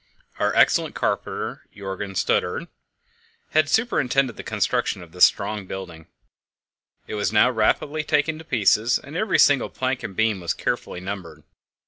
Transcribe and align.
Our 0.39 0.55
excellent 0.55 0.95
carpenter 0.95 1.67
Jörgen 1.75 2.17
Stubberud 2.17 2.67
had 3.51 3.69
superintended 3.69 4.35
the 4.35 4.41
construction 4.41 5.03
of 5.03 5.11
this 5.11 5.25
strong 5.25 5.67
building. 5.67 6.07
It 7.05 7.13
was 7.13 7.31
now 7.31 7.51
rapidly 7.51 8.03
taken 8.03 8.39
to 8.39 8.43
pieces, 8.43 8.97
and 8.97 9.15
every 9.15 9.37
single 9.37 9.69
plank 9.69 10.01
and 10.01 10.15
beam 10.15 10.39
was 10.39 10.55
carefully 10.55 11.01
numbered. 11.01 11.43